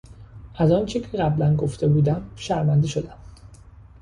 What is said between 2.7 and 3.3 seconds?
شدم.